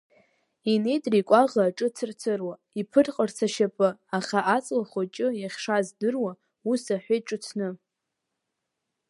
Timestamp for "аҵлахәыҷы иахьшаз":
4.55-5.87